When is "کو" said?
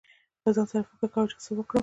1.13-1.21